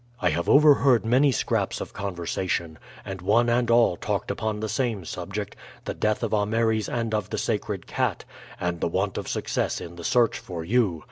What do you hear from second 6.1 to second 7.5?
of Ameres and of the